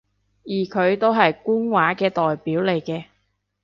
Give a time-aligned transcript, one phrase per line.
[0.45, 3.03] 而佢都係官話嘅代表嚟嘅